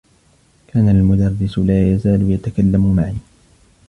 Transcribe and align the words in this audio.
كان 0.67 0.89
المدرّس 0.89 1.59
لا 1.59 1.93
يزال 1.93 2.31
يتكلّم 2.31 2.95
معي. 2.95 3.15